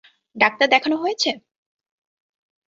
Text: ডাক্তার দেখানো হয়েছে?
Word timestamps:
ডাক্তার 0.35 0.67
দেখানো 0.69 0.95
হয়েছে? 0.97 1.29